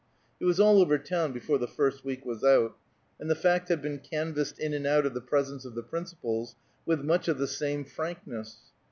[0.39, 2.75] It was all over town before the first week was out,
[3.19, 6.55] and the fact had been canvassed in and out of the presence of the principals,
[6.87, 8.57] with much the same frankness.